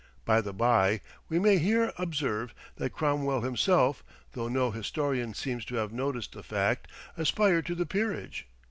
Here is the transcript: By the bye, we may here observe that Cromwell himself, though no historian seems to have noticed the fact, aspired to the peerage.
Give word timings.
By 0.25 0.41
the 0.41 0.51
bye, 0.51 0.99
we 1.29 1.37
may 1.37 1.59
here 1.59 1.93
observe 1.99 2.55
that 2.77 2.89
Cromwell 2.89 3.41
himself, 3.41 4.03
though 4.31 4.47
no 4.47 4.71
historian 4.71 5.35
seems 5.35 5.63
to 5.65 5.75
have 5.75 5.93
noticed 5.93 6.31
the 6.31 6.41
fact, 6.41 6.87
aspired 7.17 7.67
to 7.67 7.75
the 7.75 7.85
peerage. 7.85 8.47